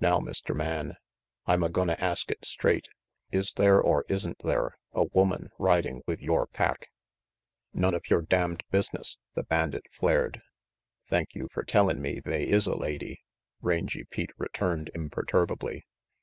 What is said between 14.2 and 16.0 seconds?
returned imperturbably.